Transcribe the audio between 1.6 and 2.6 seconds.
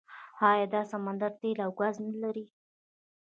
او ګاز نلري؟